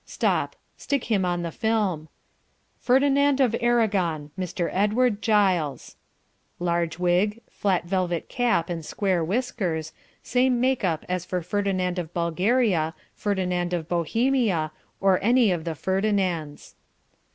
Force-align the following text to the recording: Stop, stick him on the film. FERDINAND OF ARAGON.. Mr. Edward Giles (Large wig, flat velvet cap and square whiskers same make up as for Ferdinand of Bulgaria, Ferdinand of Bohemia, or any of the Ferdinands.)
Stop, 0.03 0.55
stick 0.77 1.03
him 1.11 1.25
on 1.25 1.43
the 1.43 1.51
film. 1.51 2.09
FERDINAND 2.79 3.39
OF 3.39 3.55
ARAGON.. 3.61 4.31
Mr. 4.35 4.67
Edward 4.73 5.21
Giles 5.21 5.95
(Large 6.57 6.97
wig, 6.97 7.39
flat 7.51 7.85
velvet 7.85 8.27
cap 8.27 8.67
and 8.67 8.83
square 8.83 9.23
whiskers 9.23 9.93
same 10.23 10.59
make 10.59 10.83
up 10.83 11.05
as 11.07 11.23
for 11.23 11.43
Ferdinand 11.43 11.99
of 11.99 12.15
Bulgaria, 12.15 12.95
Ferdinand 13.13 13.73
of 13.73 13.87
Bohemia, 13.87 14.71
or 14.99 15.19
any 15.23 15.51
of 15.51 15.65
the 15.65 15.75
Ferdinands.) 15.75 16.73